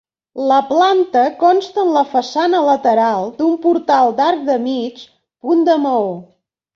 [0.51, 5.05] La planta consta en la façana lateral d'un portal d'arc de mig
[5.49, 6.09] punt de maó.